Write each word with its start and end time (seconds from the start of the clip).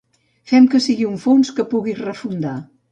Fem 0.51 0.65
que 0.71 0.81
sigui 0.85 1.07
un 1.11 1.21
fons 1.27 1.53
que 1.59 1.67
pugui 1.77 1.97
refundar. 2.03 2.61